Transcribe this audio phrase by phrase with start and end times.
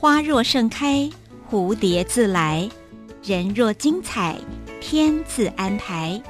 [0.00, 1.10] 花若盛开，
[1.50, 2.70] 蝴蝶自来；
[3.20, 4.38] 人若精彩，
[4.80, 6.22] 天自安排。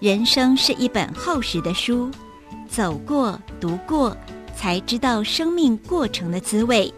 [0.00, 2.10] 人生是一本厚实的书，
[2.70, 4.16] 走过、读过，
[4.56, 6.90] 才知道生命过程的滋味。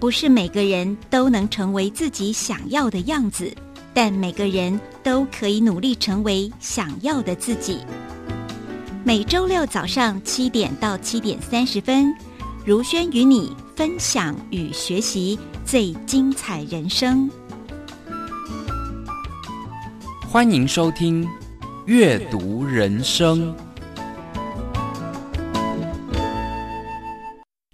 [0.00, 3.54] 不是每个人都能成为自己想要的样子，
[3.92, 7.80] 但每个人都可以努力成为想要的自己。
[9.04, 12.10] 每周六早上七点到七点三十分，
[12.64, 17.30] 如轩与你分享与学习最精彩人生。
[20.26, 21.22] 欢迎收听
[21.84, 23.54] 《阅读人生》。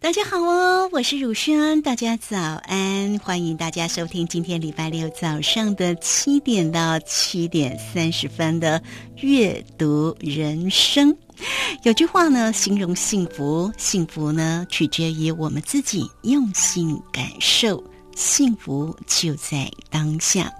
[0.00, 8.80] 大家好哦，我是汝轩，大家早安，欢迎大家收听今天礼拜六早上的七点到七点三十分的
[9.24, 11.12] 《阅读人生》。
[11.82, 17.82] 有句话呢，形容幸福，幸福呢取决于我们自己用心感受。
[18.14, 20.52] 幸福就在当下。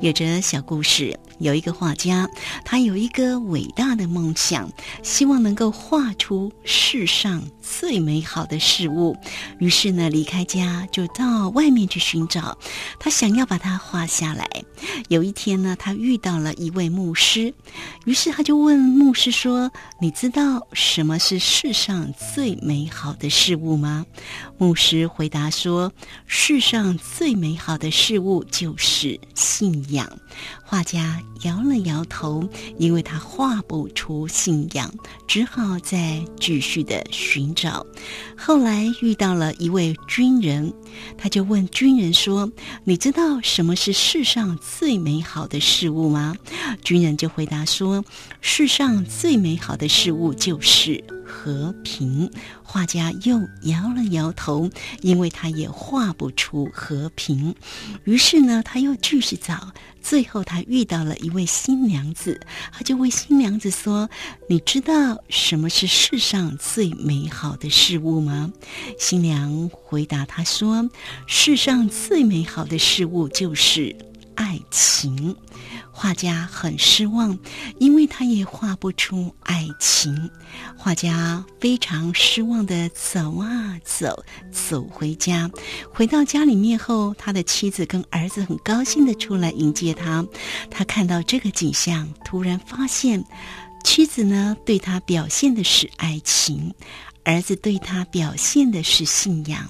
[0.00, 2.28] 有着小故事，有一个画家，
[2.64, 4.70] 他有一个伟大的梦想，
[5.02, 9.16] 希望能够画出世上最美好的事物。
[9.58, 12.56] 于是呢，离开家就到外面去寻找，
[12.98, 14.48] 他想要把它画下来。
[15.08, 17.52] 有一天呢，他遇到了一位牧师，
[18.04, 24.04] 于是他就问牧师说：“你知道什么是世上最美好的事物吗？”
[24.58, 25.92] 牧师回答说
[26.26, 30.08] ：“世上。”最美好的事物就是信仰。
[30.70, 34.92] 画家摇了摇头，因为他画不出信仰，
[35.26, 37.86] 只好再继续的寻找。
[38.36, 40.70] 后来遇到了一位军人，
[41.16, 42.52] 他就问军人说
[42.84, 46.36] ：“你知道什么是世上最美好的事物吗？”
[46.84, 48.04] 军人就回答说
[48.42, 52.30] ：“世上最美好的事物就是和平。”
[52.64, 54.68] 画家又摇了摇头，
[55.02, 57.54] 因为他也画不出和平。
[58.04, 59.72] 于是呢，他又继续找。
[60.00, 62.40] 最后，他遇到了一位新娘子，
[62.72, 64.08] 他就问新娘子说
[64.48, 68.50] ：“你知道什么是世上最美好的事物吗？”
[68.98, 70.88] 新娘回答他说
[71.26, 73.94] ：“世上最美好的事物就是
[74.38, 75.34] 爱情。”
[75.90, 77.36] 画家很失望，
[77.80, 80.30] 因为他也画不出爱情。
[80.76, 85.50] 画家非常失望的走啊走，走回家。
[85.92, 90.24] 回到家里面后，他的妻子跟儿子很高兴的出来迎接他。
[90.70, 93.24] 他看到这个景象，突然发现，
[93.82, 96.72] 妻子呢对他表现的是爱情，
[97.24, 99.68] 儿子对他表现的是信仰，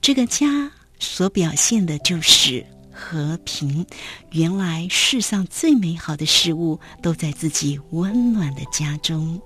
[0.00, 2.66] 这个家所表现的就是。
[2.98, 3.86] 和平，
[4.32, 9.40] 原来世上最美好的事物都在自己温暖的家中。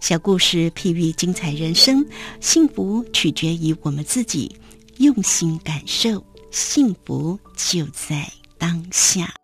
[0.00, 2.06] 小故事譬喻精彩人生，
[2.40, 4.56] 幸福取决于我们自己
[4.96, 9.34] 用心感受，幸福就在当下。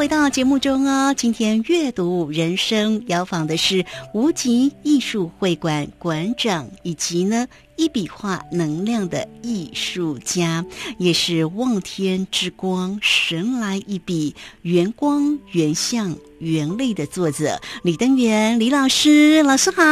[0.00, 1.12] 回到节目中哦。
[1.14, 10.64] 今天阅读人生邀访的是无极艺术会馆馆长，以及呢一笔画能量的艺术家，
[10.96, 19.82] 也是望天之光神来一笔圆光圆相圆力的作者李登元李老师，老师好。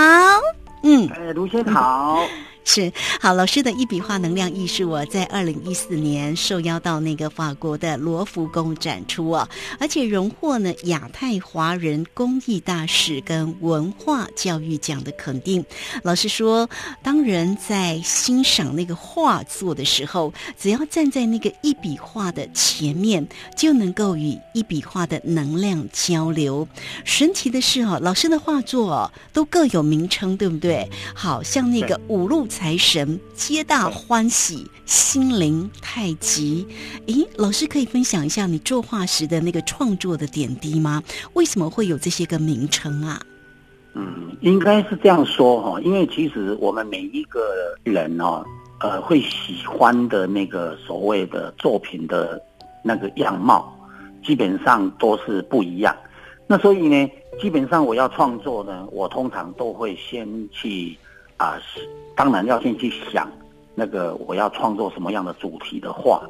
[0.84, 2.26] 嗯，哎，卢先好。
[2.64, 9.48] 是好老师的一笔画能量艺术哦，在二零一四年受邀到那个法国的罗浮宫展出哦，
[9.80, 15.64] 而且荣获呢亚太华人工艺大使跟文化教育奖的肯定。
[16.02, 16.68] 老师说，
[17.02, 23.26] 当人在欣赏那个画作的时候，只要站在那个一笔画的前面，
[23.56, 26.68] 就能够与一笔画的能量交流。
[27.04, 30.86] 神奇的是哦，老师的画作哦都各有名称，对不对？
[31.14, 32.46] 好像那个五路。
[32.48, 36.66] 财神皆大欢喜，心灵太极。
[37.06, 41.02] 诶，老师可以分享一下你作画时的那个创作的点滴吗？
[41.34, 43.20] 为什么会有这些个名称啊？
[43.94, 47.40] 嗯，应该是这样说哈，因为其实我们每一个
[47.84, 48.42] 人哦，
[48.80, 52.42] 呃，会喜欢的那个所谓的作品的
[52.82, 53.72] 那个样貌，
[54.24, 55.94] 基本上都是不一样。
[56.46, 57.10] 那所以呢，
[57.40, 60.96] 基本上我要创作呢，我通常都会先去
[61.38, 61.58] 啊。
[62.14, 63.30] 当然要先去想，
[63.74, 66.20] 那个我要创作什么样的主题的画。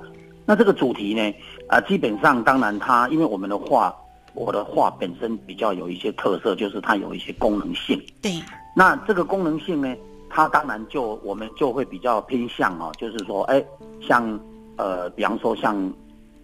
[0.45, 1.35] 那这个主题呢，
[1.67, 3.95] 啊，基本上当然它，因为我们的画，
[4.35, 7.99] 我的画本身比较有一些特色，就是它有一些功能性。
[8.21, 8.33] 对。
[8.77, 9.97] 那这个功能性呢，
[10.29, 13.65] 它当然就我们就会比较偏向哦，就是说，哎，
[14.07, 14.39] 像
[14.77, 15.75] 呃，比方说像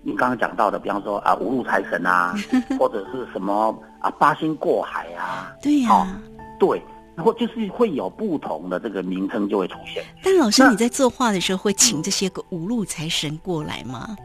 [0.03, 2.35] 你刚刚讲到的，比方说啊，五路财神啊，
[2.81, 5.53] 或者是什么啊，八仙过海啊。
[5.63, 6.19] 对呀。
[6.59, 6.83] 对。
[7.17, 10.03] 然后就是会有不同的这个名称就会出现。
[10.23, 14.17] 但老师，你在作画的时候会请这些个五路财神过来吗？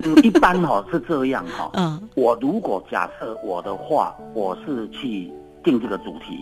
[0.00, 1.70] 嗯，一般哈是这样哈。
[1.76, 5.32] 嗯，我如果假设我的画我是去
[5.64, 6.38] 定这个主题，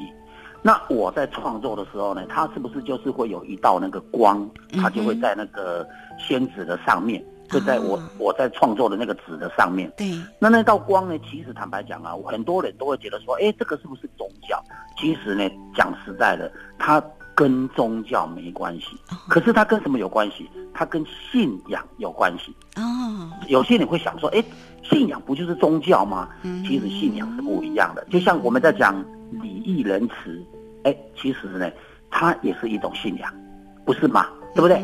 [0.63, 5.87] 那我在创作的时候呢，它是不是就是会有一道那个光，它就会在那个
[6.19, 7.25] 仙子的上面。
[7.51, 11.19] 就在我我在创作的那个纸的上面，对，那那道光呢？
[11.31, 14.61] 其实坦白讲啊，很多人都会觉得说，哎，这个是不是宗教？
[14.99, 17.03] 其实呢，讲实在的，它
[17.35, 18.87] 跟宗教没关系。
[19.29, 20.49] 可是它跟什么有关系？
[20.73, 22.55] 它跟信仰有关系。
[22.77, 24.43] 哦，有些人会想说，哎，
[24.83, 26.29] 信仰不就是宗教吗？
[26.43, 28.05] 嗯，其实信仰是不一样的。
[28.11, 30.43] 就像我们在讲礼义仁慈，
[30.85, 31.71] 哎，其实呢，
[32.11, 33.33] 它也是一种信仰，
[33.85, 34.27] 不是吗？
[34.55, 34.83] 对不对？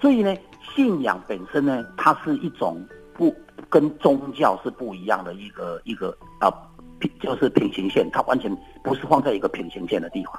[0.00, 0.34] 所以呢。
[0.74, 2.82] 信仰本身呢，它是一种
[3.14, 3.34] 不
[3.68, 6.52] 跟宗教是不一样的一个一个啊，
[7.20, 8.50] 就是平行线，它完全
[8.82, 10.34] 不是放在一个平行线的地方。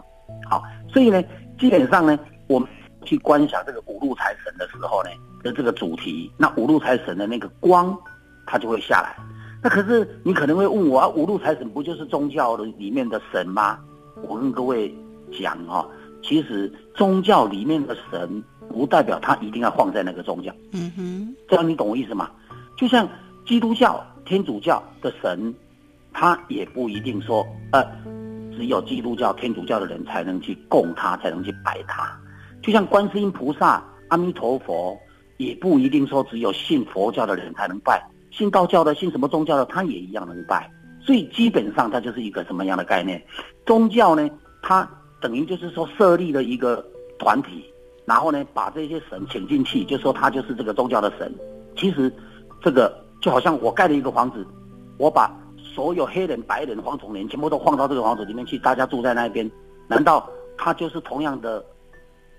[0.49, 1.23] 好，所以呢，
[1.59, 2.67] 基本上呢，我们
[3.03, 5.09] 去观想这个五路财神的时候呢，
[5.43, 7.97] 的这个主题，那五路财神的那个光，
[8.45, 9.15] 它就会下来。
[9.61, 13.79] 那可是你可能会问我啊，五路财神不就是宗教的里面的神吗？
[14.27, 14.93] 我跟各位
[15.39, 15.87] 讲哈，
[16.21, 18.43] 其实宗教里面的神。
[18.69, 22.29] 不代表他一定要放在那个宗教，嗯哼，这样你懂我意思吗？
[22.77, 23.07] 就像
[23.45, 25.53] 基督教、天主教的神，
[26.11, 27.85] 他也不一定说，呃，
[28.55, 32.19] 只有基督教、天主教的人才能去供他，才能去拜他。
[32.61, 34.97] 就像观世音菩萨、阿弥陀佛，
[35.37, 38.01] 也不一定说只有信佛教的人才能拜，
[38.31, 40.69] 信道教的、信什么宗教的，他也一样能拜。
[41.05, 43.21] 所以基本上，它就是一个什么样的概念？
[43.65, 44.29] 宗教呢，
[44.61, 44.89] 它
[45.19, 46.83] 等于就是说设立了一个
[47.19, 47.65] 团体。
[48.05, 51.33] 然后呢，把这些神请进去，就说他就是这个宗教的神。
[51.77, 52.13] 其实，
[52.61, 54.45] 这个就好像我盖了一个房子，
[54.97, 59.49] 我把所有黑人、白人、黄种人全部都放到这个房子里面去，大家住在那边，
[59.87, 61.63] 难道他就是同样的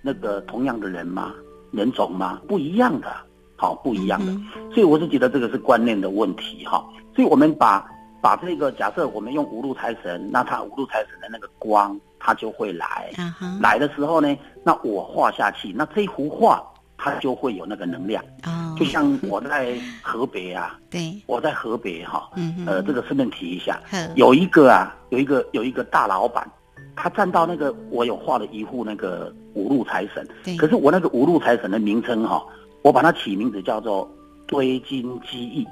[0.03, 1.33] 那个同样的人吗？
[1.73, 2.41] 人种吗？
[2.47, 3.11] 不一样的，
[3.57, 4.33] 好，不一样的。
[4.73, 6.85] 所以我是觉得这个是观念的问题，哈。
[7.17, 7.85] 所以我们把
[8.21, 11.99] 把这个假设我们用五路财神，那他五路财神的那个光。
[12.27, 13.13] 他就会来，
[13.61, 16.63] 来的时候呢，那我画下去，那这幅画
[16.97, 18.25] 它就会有那个能量。
[18.45, 22.31] 哦，就像我在河北啊， 对，我在河北哈，
[22.67, 23.79] 呃，这个顺便提一下，
[24.15, 26.51] 有一个啊，有一个有一个大老板，
[26.97, 32.43] 他站到那个我有画了一幅那个五路财神，对，可是我那个五路财神的名称哈，
[32.83, 34.11] 我把它起名字叫做
[34.47, 35.67] 堆金积义。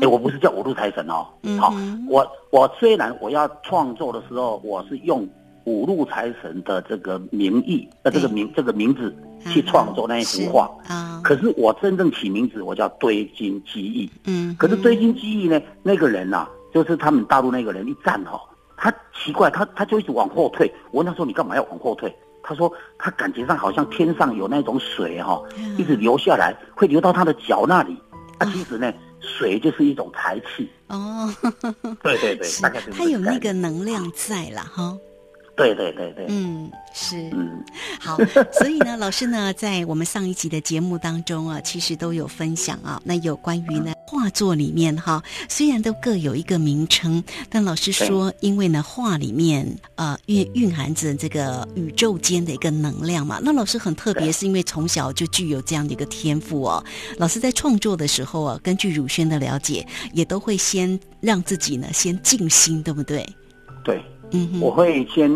[0.00, 1.26] 哎，我不是叫五路财神哦，
[1.58, 1.74] 好，
[2.08, 5.28] 我我虽然我要创作的时候，我是用。
[5.64, 9.14] 五路财神的这个名义，呃，这个名这个名字
[9.50, 11.20] 去创作那一幅画啊。
[11.24, 14.10] 可是我真正起名字，我叫堆金积义。
[14.24, 14.54] 嗯。
[14.58, 18.40] 可是堆金积义呢，那个人呐，就是他们大陆那个人一站哈，
[18.76, 20.72] 他奇怪，他他就一直往后退。
[20.90, 25.40] 我问他说：“你干嘛要往后退？”他说：“他感觉上好像天上有那种水哈，
[25.78, 27.96] 一直流下来，会流到他的脚那里。
[28.38, 30.68] 啊，其实呢，水就是一种财气。
[30.88, 31.32] 哦，
[32.02, 34.96] 对对对， 大概是它有那个能量在了哈。
[35.54, 37.62] 对对对对，嗯，是，嗯，
[38.00, 38.16] 好，
[38.52, 49.66] 所以呢，老师呢，在我们上一集的节目当中啊，其实都有分享啊，那有关于呢画作里面哈，虽然都各有一个名称，但老师说，因为呢画里面
[49.96, 56.82] 呃蕴蕴含着这个宇宙间的一个能量嘛，那老师很特别，是因为从小就具有这样的一个天赋哦。
[57.18, 63.26] 老师在创作的时候啊，根据汝轩的了解，也都会先让自己呢先静心，对不对？
[63.84, 64.02] 对。
[64.32, 65.30] 嗯，我会先，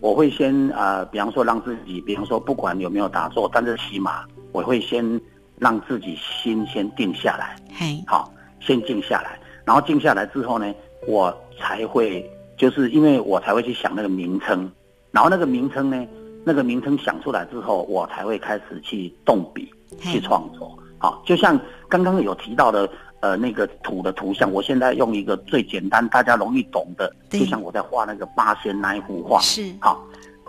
[0.00, 5.20] 我会先啊，比方说让自己，比方说不管有没有打坐，但是起码我会先
[5.58, 10.74] 让自己心先定下来，嘿，好，先静下来，然后静下来之后呢，
[11.06, 14.70] 我才会，就是因为我才会去想那个名称，
[15.10, 16.06] 然后那个名称呢，
[16.44, 22.88] 那个名称想出来之后，我才会开始去动笔去创作，好，就像刚刚有提到的。
[23.24, 29.40] 呃，那个土的图像，我现在用一个最简单、大家容易懂的，就像我在画那个八仙那一幅画。
[29.40, 30.04] 是，好，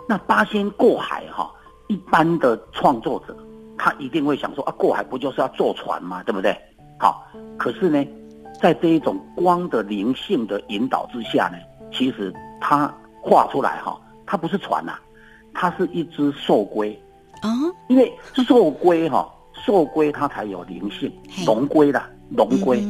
[0.06, 1.50] 那八仙过海哈，
[1.88, 3.34] 一般的创作者
[3.78, 6.22] 他一定会想说啊，过海不就是要坐船吗？
[6.22, 6.54] 对不对？
[6.98, 8.06] 好，可是呢，
[8.60, 11.56] 在这一种光的灵性的引导之下呢，
[11.90, 12.30] 其实
[12.60, 14.98] 他画出来哈，它不是船呐，
[15.54, 16.92] 它是一只兽龟。
[17.40, 17.48] 啊，
[17.88, 18.12] 因为
[18.46, 19.26] 兽龟哈，
[19.64, 21.10] 兽龟它才有灵性，
[21.46, 22.02] 龙龟的。
[22.30, 22.82] 龙龟，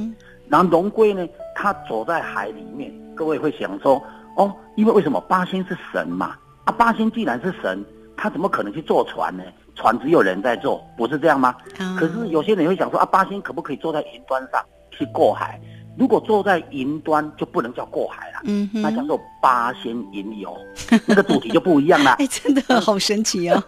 [0.48, 4.02] 然后龙龟呢，它走在海里面，各位会想说，
[4.36, 6.36] 哦，因为为什么八仙是神嘛？
[6.64, 7.84] 啊，八仙既然是神，
[8.16, 9.44] 他怎么可能去坐船呢？
[9.74, 11.54] 船只有人在坐，不是这样吗？
[11.98, 15.60] 可是有些人会想说，啊，八仙可不可以坐在云端上去过海？
[15.98, 20.54] 如果坐在云端，就不能叫过海了，嗯，那叫做八仙云游，
[21.06, 22.12] 那个主题就不一样了。
[22.18, 23.62] 哎，真的 好神奇啊！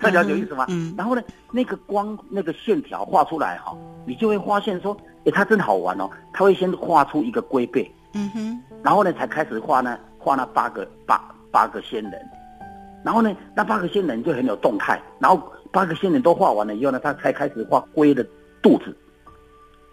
[0.00, 0.64] 大家有意思吗？
[0.68, 0.94] 嗯。
[0.96, 3.76] 然后呢，那个光那个线条画出来哈，
[4.06, 6.08] 你就会发现说，哎，它真好玩哦。
[6.32, 12.12] 它会先画出一个龟背，嗯哼，然后呢，才开始画呢，画那八个八八个仙人，
[13.04, 18.24] 然后呢，那八个仙人就很有动态，然后八个仙人都画完了以后呢，他才开始画龟的
[18.62, 18.96] 肚子。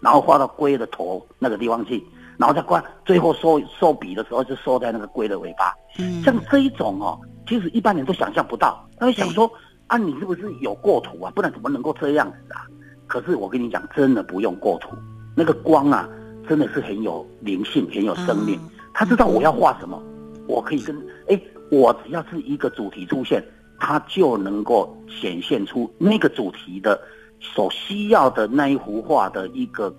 [0.02, 2.04] 然后画到龟的头那个地方去，
[2.36, 5.72] 然后再挂，最后收收笔的时候就收在那个龟的尾巴。
[5.96, 7.16] 嗯，像这一种哦，
[7.46, 8.84] 其实一般人都想象不到。
[8.98, 9.48] 他会想说
[9.86, 11.30] 啊，你是不是有过图啊？
[11.36, 12.66] 不然怎么能够这样子啊？
[13.06, 14.96] 可是我跟你讲，真的不用过图，
[15.36, 16.08] 那个光啊，
[16.48, 18.58] 真的是很有灵性，很有生命。
[18.92, 20.02] 他知道我要画什么，
[20.48, 20.96] 我可以跟
[21.28, 21.40] 哎，
[21.70, 23.40] 我只要是一个主题出现，
[23.78, 27.00] 他就能够显现出那个主题的。
[27.42, 29.92] 所需要的那一幅画的一个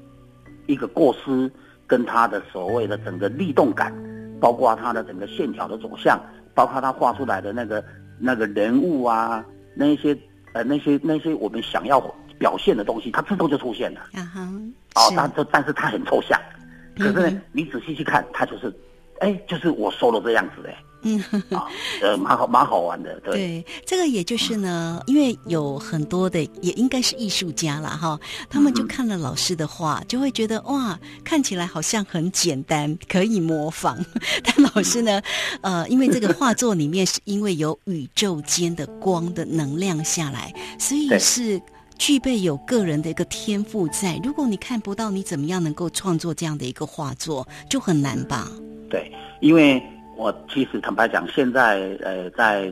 [0.66, 1.52] 一个构思，
[1.86, 3.94] 跟他的所谓的整个力动感，
[4.40, 6.18] 包括他的整个线条的走向，
[6.56, 7.84] 包括他画出来的那个
[8.18, 9.46] 那个人物啊，
[9.76, 10.18] 那些
[10.54, 12.00] 呃那些那些我们想要
[12.40, 14.00] 表现的东西，它自动就出现了。
[14.14, 14.42] 啊哈，
[14.96, 16.40] 哦，但这但是它很抽象，
[16.98, 18.74] 可是呢，你仔细去看，它就是，
[19.20, 20.76] 哎，就是我说的这样子哎。
[21.06, 21.22] 嗯，
[22.02, 23.20] 呃，蛮好，蛮好玩的。
[23.26, 28.18] 对，这个也就是呢，因为有很多的，也应该是艺术家了哈。
[28.50, 33.98] 他们就看了老师的画，就会觉得哇，看起来好像很简单，可以模仿。
[34.46, 35.22] 但老师呢，
[35.60, 41.62] 呃，因为这个画作里面是因为有宇宙间的光的能量下来，所以是
[41.98, 44.18] 具备有个人的一个天赋在。
[44.24, 48.50] 如果你看不到，你怎么样能够创作这样的一个画作，就很难吧？
[48.94, 49.82] 对，因为。
[50.16, 52.72] 我其实坦白讲，现在呃，在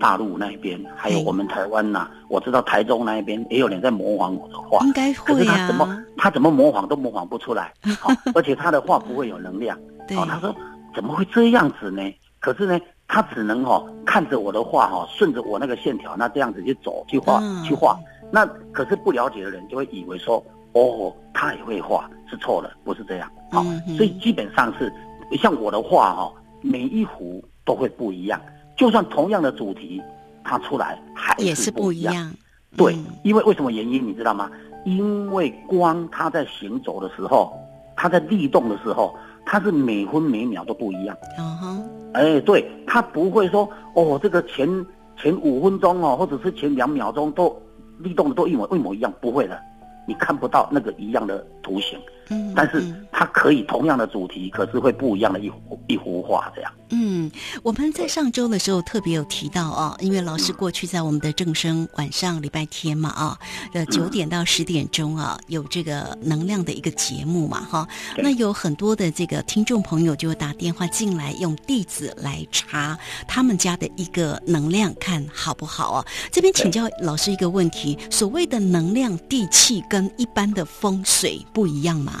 [0.00, 5.54] 大陆那边，还有我们台湾呐，我知道台中那一边也有人在模仿我的画，应该会啊。
[5.56, 7.72] 他怎么他怎么模仿都模仿不出来，
[8.34, 9.78] 而且他的话不会有能量。
[10.18, 10.52] 哦，他说
[10.92, 12.02] 怎么会这样子呢？
[12.40, 17.96] 可是呢，他只能哦看着我的画哈，顺着我那个线条，那这样子去走去画去画。
[18.32, 23.30] 那可是不了解的人就会以为说，哦，他也会画，是错了，不是这样。
[23.52, 23.62] 好，
[23.96, 24.92] 所以基本上是
[25.36, 26.32] 像我的画哈。
[26.62, 28.38] 每一幅都会不一样，
[28.76, 29.98] 就算同样的主题，
[30.44, 32.30] 它出来还是不一样。
[32.76, 32.94] 对，
[33.24, 34.50] 因为为什么原因你知道吗？
[34.84, 37.50] 因为光它在行走的时候，
[37.96, 39.14] 它在律动的时候，
[39.46, 41.16] 它是每分每秒都不一样。
[41.38, 44.68] 嗯哼，哎，对，它不会说哦，这个前
[45.16, 47.58] 前五分钟哦，或者是前两秒钟都
[48.00, 49.58] 律动的都一模一模一样，不会的，
[50.06, 51.98] 你看不到那个一样的图形。
[52.30, 56.72] 嗯，但是嗯它可以同样的主题，可是会不一样的一幅一幅画这样。
[56.92, 57.30] 嗯，
[57.62, 63.38] 我们在上周的时候特别有提到啊，因为老师过去在我们的正生晚上礼拜天嘛啊，
[63.74, 76.04] 呃九点到十点钟啊有这个能量的一个节目嘛哈，对那有很多的这个听众朋友就打电话进来，用地址来查他们家的一个能量看好不好啊？
[76.32, 82.19] 这边请教老师一个问题：所谓的能量地气跟一般的风水不一样吗？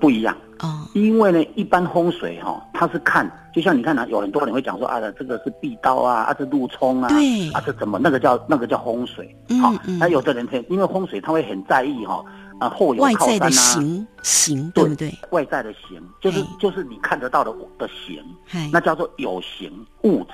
[0.00, 7.50] 不一样，哦，因为呢，一般风水哈、它是看，就像你看啊，有很多人会讲说啊，这个是壁刀啊，啊这路冲啊，对。
[7.52, 9.98] 啊这怎么那个叫那个叫风水，嗯好、嗯。
[9.98, 12.24] 那有的人他因为风水他会很在意哈、
[12.58, 15.14] 啊后有靠外在的山啊，形形对不对？
[15.30, 19.70] 外在的形，就是哎就是你看得到的的形，嗨，那叫做有形
[20.02, 20.32] 物质。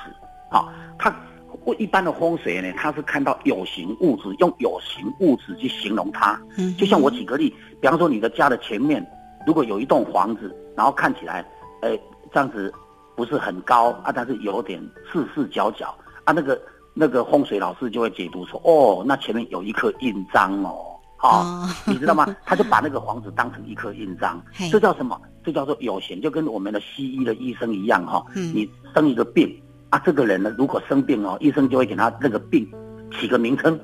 [0.50, 1.14] 好、它
[1.78, 6.40] 一般的风水呢，它是看到有形物质，用有形物质去形容它。
[6.56, 9.04] 嗯就像我举个例，比方说你的家的前面
[9.46, 11.44] 如果有一栋房子，然后看起来，
[11.82, 11.96] 呃，
[12.32, 12.72] 这样子
[13.14, 16.60] 不是很高啊，但是有点四四角角啊，那个
[16.92, 20.92] 那个风水老师就会解读说，哦，那前面有一颗印章哦。
[21.18, 22.36] 好、哦你知道吗？
[22.44, 24.38] 他就把那个房子当成一颗印章，
[24.70, 25.18] 这叫什么？
[25.42, 29.50] 这叫做有形，就跟我们的西医的医生一样哈、嗯你生一个病
[29.88, 32.68] 啊，这个人呢，如果生病哦，医生就会给他那个病
[33.12, 33.80] 起个名称，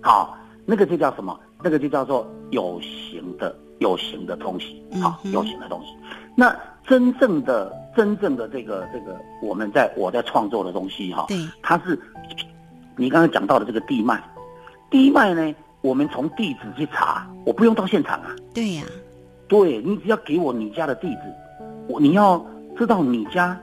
[0.00, 1.38] 好、那个就叫什么？
[1.62, 5.94] 那个就叫做有形的有形的东西，好、有形的东西。
[6.34, 6.56] 那
[6.86, 11.98] 真正的真正的这个这个，我们在我在创作的东西哈、对，它是
[12.96, 14.22] 你刚刚讲到的这个地脉，
[14.88, 18.34] 地脉呢，我们从地址去查，我不用到现场啊。
[18.54, 18.84] 对呀、
[19.48, 21.20] 对你只要给我你家的地址，
[21.88, 22.44] 我你要
[22.78, 23.58] 知道你家，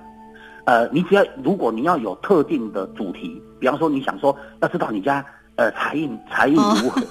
[0.65, 5.25] 呃，你只要如果你要有特定的主题，比方说你想说要知道你家
[5.57, 7.01] 呃财运 财运如何，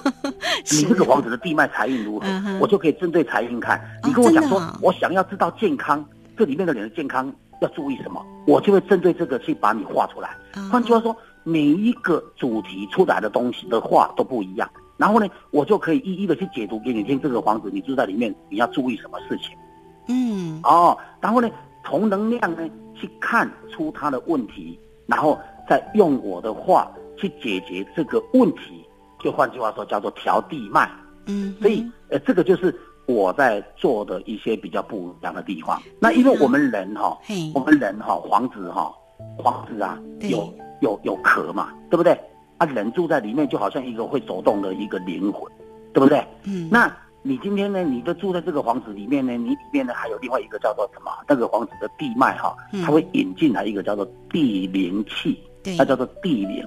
[0.71, 3.77] 你这个房子的地脉财运如何，嗯我就可以针对财运看。
[3.77, 6.03] 哦你跟我讲说，我想要知道健康，
[6.35, 10.29] 这里面的人的健康要注意什么，我就会针对这个去把你画出来。
[10.53, 14.69] 啊换句话说，每一个主题出来的东西的话都不一样。
[14.97, 17.21] 然后呢，我就可以一一的去解读给你听。
[17.21, 19.55] 这个房子你住在里面，你要注意什么事情
[20.07, 20.97] 嗯哦？
[21.21, 21.47] 然后呢，
[21.85, 25.37] 从能量呢去看出他的问题，然后
[25.69, 28.85] 再用我的话去解决这个问题。
[29.19, 30.89] 就换句话说，叫做调地脉。
[31.25, 32.73] 嗯，所以，呃，这个就是
[33.07, 35.81] 我在做的一些比较不一样的地方。
[35.99, 38.93] 那因为我们人哈、嘿我们人哈、房子哈、
[39.43, 42.17] 房子啊，有有有壳嘛，对不对？
[42.57, 45.51] 啊，人住在里面就好像一个会走动的一个灵魂，
[45.93, 46.23] 对不对？
[46.43, 51.11] 嗯，那你今天呢，你都住在这个房子里面呢，你里面呢还有另外一个叫做什么？
[51.27, 56.63] 那个房子的地脉哈嗯，它会引进来一个叫做地灵气，对那叫做地灵，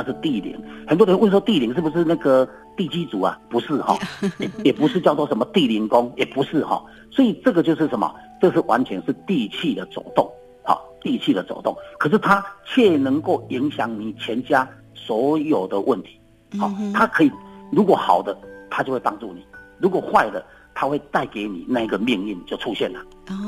[0.00, 0.58] 那是地灵。
[0.86, 3.38] 很多人问说地灵是不是那个地基主啊？
[3.50, 3.98] 不是哈，
[4.38, 6.82] 也 也不是叫做什么地灵宫，也不是哈。
[7.10, 8.10] 所以这个就是什么？
[8.40, 10.26] 这是完全是地气的走动，
[10.64, 11.76] 好，地气的走动。
[11.98, 16.18] 可是它却能够影响你全家所有的问题。
[16.58, 17.30] 好它可以，
[17.70, 18.34] 如果好的，
[18.70, 19.42] 它就会帮助你；
[19.78, 20.42] 如果坏的，
[20.80, 23.00] 它会带给你那个命运就出现了。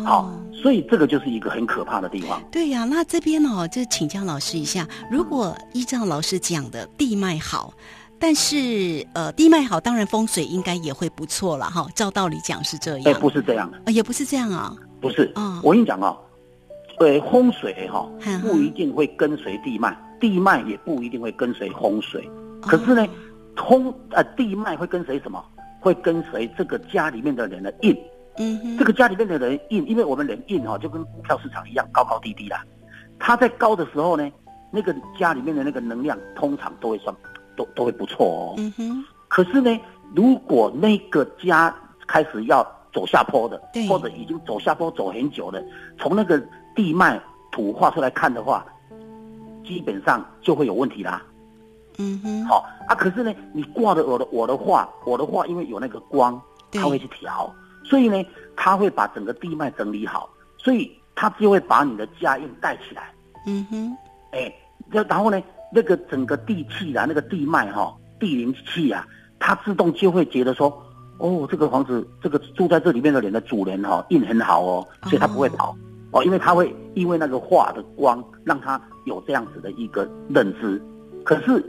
[0.04, 2.38] 好哦，，所以这个就是一个很可怕的地方。
[2.52, 7.72] 对呀、那这边哦，就请教老师一下，如果依照老师讲的地脉好，
[8.20, 11.88] 但是呃地脉好，当然风水应该也会不错了哈。
[11.94, 14.76] 照道理讲是这哎，样，不是这样的，呃也不是这样啊。
[15.00, 15.32] 不是。
[15.34, 16.14] 嗯我跟你讲哦，
[16.98, 22.28] 对，风水哈、哼哼不一定会跟随地脉，地脉也不一定会跟随风水。
[22.60, 23.02] 可是呢
[23.56, 25.42] 哦，风呃地脉会跟随什么？
[25.82, 27.94] 会跟随这个家里面的人的印。
[28.38, 32.64] 嗯哼，这个家里面的人印，因为我们人印哈、就跟股票市场一样，高高低低啦。
[33.18, 34.26] 它在高的时候呢，
[34.70, 37.14] 那个家里面的那个能量通常都会算，
[37.56, 38.54] 都都会不错哦。
[38.56, 39.78] 嗯哼，可是呢，
[40.14, 41.74] 如果那个家
[42.06, 45.62] 开始要走下坡的，或者已经走下坡走很久了，
[45.98, 46.42] 从那个
[46.74, 48.64] 地脉土画出来看的话，
[49.62, 51.22] 基本上就会有问题啦。
[51.98, 56.80] 嗯哼，好、啊，可是呢，你挂的我的我的画，我的画因为有那个光，对。
[56.80, 57.52] 它会去调，
[57.84, 58.24] 所以呢，
[58.56, 63.12] 它会把整个地脉整理好，所以它就会把你的家运带起来。
[63.46, 63.96] 嗯哼，
[64.30, 64.52] 哎，
[64.90, 69.06] 然然后呢，那个整个地气啊，那个地脉哈、地灵气啊，
[69.38, 70.82] 它自动就会觉得说，
[71.18, 75.76] 哦，这个房子，这个住在这里面的人的主人哈、运很好哦，所以他不会跑
[76.12, 80.80] 哦因为他会因为那个画的光，让他有这样子的一个认知。
[81.24, 81.64] 可是，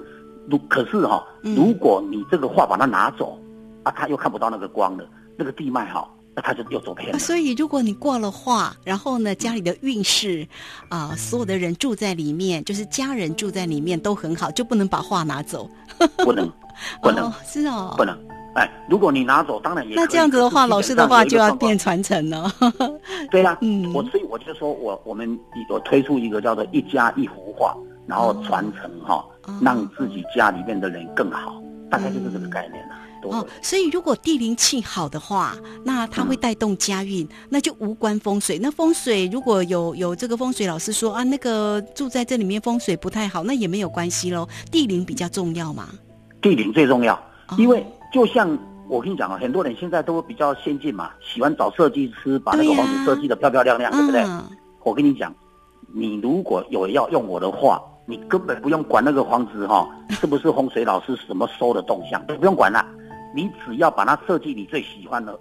[0.49, 3.37] 如可是哈、嗯如果你这个画把它拿走，
[3.83, 5.05] 啊，他又看不到那个光了，
[5.37, 7.15] 那个地脉哈、那他就又走偏了。
[7.15, 10.47] 啊所以如果你挂了画，然后呢，家里的运势
[10.89, 15.69] 啊、所有的人住在里面，就是家人住在里面都很好，就不能把画拿走。
[16.23, 16.51] 不能，
[17.01, 18.17] 不能哦，，是哦，不能。
[18.55, 22.51] 哎，如果你拿走，当然也那这样子的话，老师的话就要变传承了。
[23.31, 27.75] 对呀、 嗯我所以我就说我我们我推出一个叫做一家一幅画，
[28.07, 29.29] 然后传承哈、哦
[29.61, 31.61] 让自己家里面的人更好，
[31.91, 38.57] 大概就是这个概念啦、对哦，所以如果地灵气好的话，那它会带动家运，那就无关风水。
[38.57, 44.47] 那风水如果有有这个风水老师说啊，那个住在这里面风水不太好，那也没有关系喽。
[44.71, 45.89] 地灵比较重要嘛。
[46.41, 47.13] 地灵最重要
[47.49, 54.21] 哦，因为就像我跟你讲啊，很多人现在都比较先进嘛，喜欢找设计师把那个房子设计的漂漂亮亮，对不对？
[54.23, 54.41] 嗯，
[54.83, 55.35] 我跟你讲，
[55.93, 62.85] 你如果有要用我的画，你根本不用管那个房子哈、 是不是风水老师什么收的动向，都不用管了。
[63.33, 65.39] 你只要把它设计你最喜欢的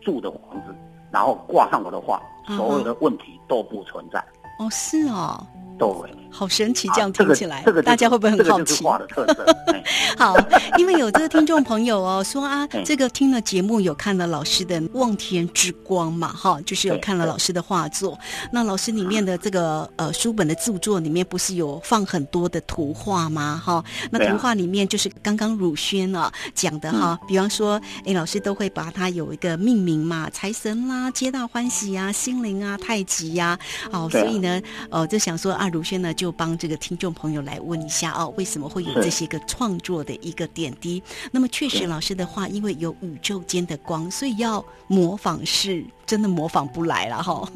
[0.00, 0.74] 住的房子，
[1.10, 4.24] 然后挂上我的画，所有的问题都不存在。
[4.58, 5.46] 哦，是哦，
[5.78, 5.88] 对，
[6.30, 8.82] 好神奇，这样听起来，这个就是大家会不会很好奇这个就是？
[8.82, 9.44] 画的特色。
[9.72, 9.82] 哎
[10.16, 10.34] 好，
[10.78, 18.18] 因为有这个听众朋友哦说啊嗯，这个听了节目有看了老师的《望天之光》嘛，哈，就是有看了老师的画作。
[18.50, 23.60] 那老师里面的这个呃书本的著作里面不是有放很多的图画吗？
[23.62, 33.58] 哈，那图画里面就是刚刚汝轩啊讲的哈，比方说，哎，老师都会把它有一个命名嘛，财神啦、皆大欢喜啊、心灵啊、太极呀、
[33.92, 34.43] 哦，所以呢，
[34.90, 41.02] 呃，就想说啊，如轩呢就帮这个听众朋友来问一下哦，为什么会有这些个创作的一个点滴？
[41.30, 47.48] 那么确实，老师的话，因为有宇宙间的光，所以要模仿是真的模仿不来了哈。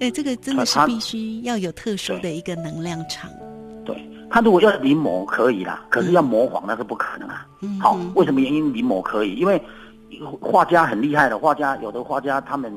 [0.00, 3.30] 哎， 这个真的是必须要有特殊的一个能量场。
[3.84, 3.96] 对
[4.30, 7.46] 他如果要临摹可以啦，可是要模仿那是不可能啊。
[7.62, 9.34] 嗯，好嗯，为什么原因临摹可以？
[9.34, 9.60] 因为
[10.40, 12.72] 画家很厉害的画家，有的画家他们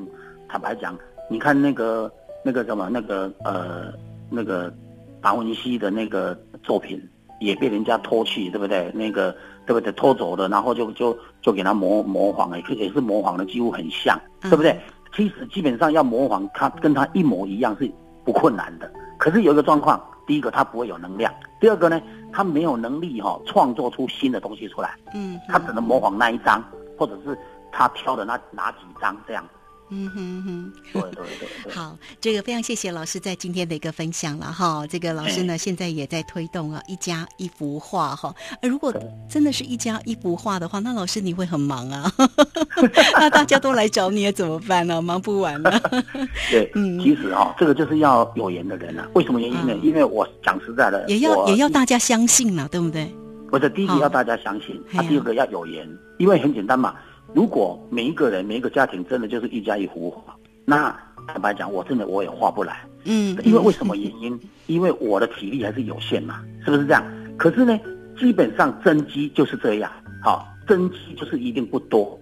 [0.47, 0.97] 坦白讲，
[1.29, 2.12] 你看那个
[2.43, 3.93] 那个什么那个呃
[4.29, 4.73] 那个
[5.21, 7.01] 达文西的那个作品
[7.39, 8.91] 也被人家偷去，对不对？
[8.93, 9.91] 那个对不对？
[9.93, 14.77] 偷走的，然后就就就给他模模仿了，也是模仿的几乎很像，嗯对不对？
[15.15, 17.89] 其实基本上要模仿他跟他一模一样是
[18.25, 18.91] 不困难的。
[19.17, 22.01] 可是有一个状况，第一个他不会有能量，第二个呢，
[22.32, 24.95] 他没有能力哈、创作出新的东西出来。
[25.13, 26.63] 嗯，他只能模仿那一张，
[26.97, 27.38] 或者是
[27.71, 29.45] 他挑的那哪几张这样。
[29.89, 30.74] 嗯哼哼。
[30.91, 31.74] 对对对对。
[31.74, 34.86] 好，这个非常谢谢老师在今天的一个分享了哈。
[34.88, 38.34] 这个老师呢，现在也在推动啊一家一幅画哈。
[38.62, 38.93] 呃如果
[39.30, 42.12] 真的是一家一幅画的话，那老师你会很忙啊。
[43.19, 45.02] 那大家都来找你怎么办呢？
[45.02, 45.72] 忙不完呢。
[46.50, 49.08] 对， 嗯其实哈、这个就是要有缘的人啊。
[49.13, 49.74] 为什么原因呢？
[49.74, 53.13] 嗯因为我讲实在的，也要也要大家相信了，对不对？
[53.52, 56.96] 我的第一个哦要大家相信，第二个要有缘，因为很简单嘛。
[57.34, 60.96] 如果每一个人每一个家庭真的就是一家一幅画，那
[61.28, 62.82] 坦白讲，我真的我也画不来。
[63.06, 64.39] 嗯，因为为什么原因？
[64.67, 67.04] 因为我的体力还是有限嘛，是不是这样？
[67.38, 67.78] 可是呢，
[68.17, 69.91] 基本上真机就是这样，
[70.22, 72.17] 好、真机就是一定不多，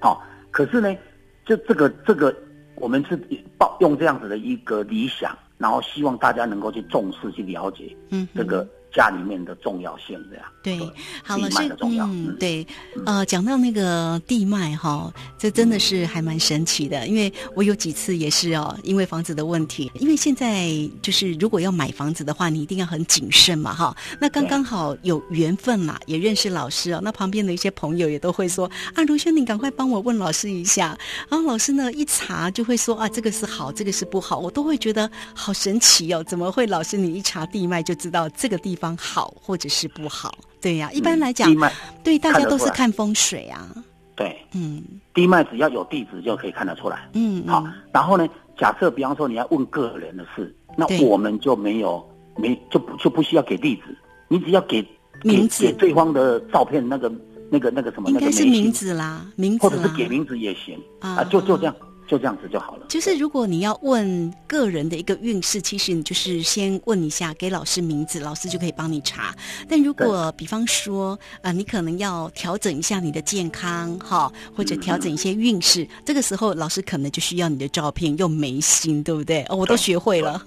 [0.00, 0.96] 好、可是呢，
[1.44, 2.34] 就这个这个，
[2.76, 3.16] 我们是
[3.56, 10.44] 抱用这样子的一个理想，然后希望大家能够去重视、去了解嗯这个家里面的重要性，这样。
[10.62, 10.78] 对，
[11.22, 12.66] 好，地老师嗯对，
[13.04, 20.68] 呃，讲到那个地脉哈，这真的是还蛮神奇的，因为我有几次也是哦，因为房子的问题，因为现在
[21.02, 23.94] 就是如果要买房子的话，你一定要很谨慎嘛哈。
[24.20, 30.96] 那刚刚好有缘分嘛，也认识老师哦，那旁边的一些朋友也都会说啊，如轩，你赶快帮我问老师一下。
[31.28, 40.34] 然后老师呢一查就会说啊，这个是好，这个是不好，我都会觉得好神奇哦，怎么会老师你一查地脉就知道这个地方好或者是不好？
[40.60, 41.54] 对呀、一般来讲
[42.02, 43.68] 对大家都是看风水啊。
[44.16, 47.08] 对嗯地脉只要有地址就可以看得出来。
[47.14, 52.04] 嗯，好嗯，然后呢，假设比方说你要问个人的事，那我们就没有
[52.36, 53.82] 没就不就不需要给地址，
[54.28, 54.80] 你只要给
[55.20, 57.12] 给名字给对方的照片那个
[57.50, 59.88] 那个那个什么应该是名，字啦，名字或者是。
[59.96, 61.74] 给名字也行啊啊，就就这样
[62.06, 62.86] 就这样子就好了。
[62.88, 69.34] 就是如果你要问个人的一个运势，其实你就是先问一下，给老师名字，老师就可以帮你查。
[69.68, 79.42] 但如果比方说，啊、你可能要调整一下你的健康，哈，或者调整一些运势，这个时候老师可能就需要你的照片，用眉心，对不对？
[79.48, 80.42] 哦，我都学会了。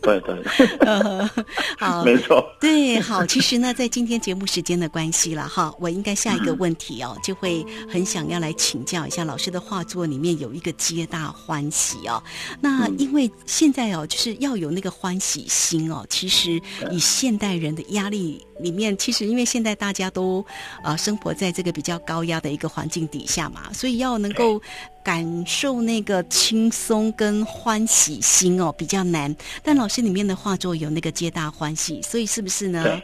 [0.00, 0.42] 对对，
[0.80, 1.28] 呃
[1.78, 2.44] 好，没错。
[2.60, 12.22] 对，好，其实呢，在今天节目时间的关系了哈，我应该下一个问题哦，就会很想要来请教一下老师的画作里面有一个皆大欢喜哦。
[12.60, 20.44] 那因为现在哦，就是要有那个欢喜心哦，其实以现代人的压力里面，其实因为现在大家都
[20.84, 24.60] 呃生活在这个比较高压的一个环境底下嘛，所以要能够
[25.02, 29.34] 感受那个轻松跟欢喜心哦比较难。
[29.62, 33.02] 但老师里面的画作有那个皆大欢喜，所以是不是呢对？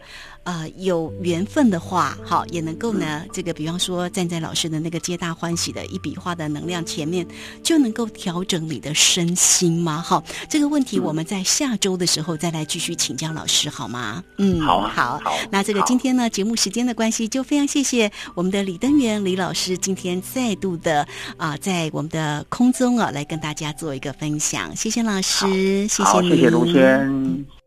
[0.48, 7.26] 呃有缘分的话，好也能够呢，这个比方说站在老师的那个皆大欢喜的一笔画的能量前面，
[7.62, 10.00] 就能够调整你的身心吗？
[10.00, 14.24] 好，这个问题我们在下周的时候再来继续请教老师好吗？
[14.38, 15.20] 嗯，好啊，好。
[15.50, 21.06] 那这个今天呢，节目时间的关系，就非常谢谢我们的李登元李老师今天再度的
[21.36, 24.74] 啊，在我们的空中啊，来跟大家做一个分享。
[24.74, 27.57] 谢谢老师，谢谢谢谢卢轩。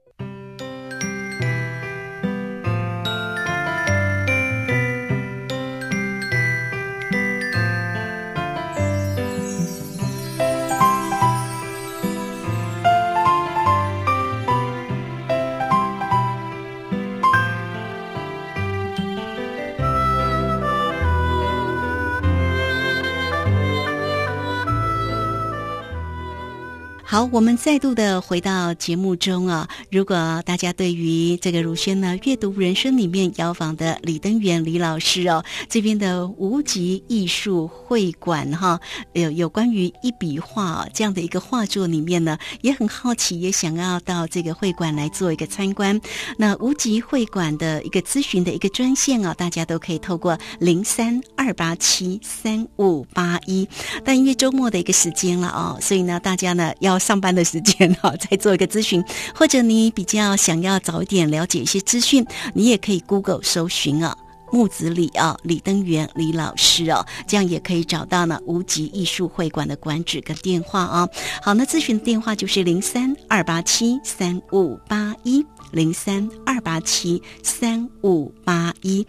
[27.11, 29.67] 好，我们再度的回到节目中啊。
[29.91, 38.79] 如果大家对于这个如轩呢阅读人生里面邀访的李登元李老师哦，这边的无极艺术会馆哈，
[39.11, 45.99] 有有关于一笔画这样的一个画作里面呢，也很好奇，也想要到这个会馆来做一个参观。
[46.37, 53.67] 那无极会馆的一个咨询的一个专线啊，大家都可以透过零三二八七三五八一。
[54.05, 57.00] 但因为周末的一个时间了哦，所以呢，大家呢要。
[57.01, 59.03] 上班的时间哈， 再做一个咨询，
[59.35, 64.15] 或者你比较想要早一点了解一些资讯，你也可以 Google 搜寻啊，
[64.51, 71.07] 木子李啊，李登元李老师哦，这样也可以找到呢无极艺术会馆的馆址跟电话啊。
[71.41, 79.05] 好，那咨询的电话就是零三二八七三五八一零三二八七三五八一。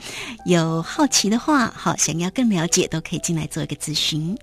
[0.47, 4.37] 有好奇的话，好想要更了解，都可以进来做一个咨询。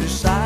[0.00, 0.41] je sais.